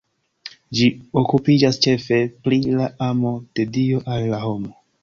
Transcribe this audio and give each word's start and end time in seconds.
Ĝi 0.77 0.87
okupiĝas 1.21 1.79
ĉefe 1.87 2.19
pri 2.47 2.61
la 2.81 2.89
amo 3.11 3.39
de 3.61 3.69
Dio 3.79 4.07
al 4.17 4.29
la 4.35 4.43
homo. 4.49 4.79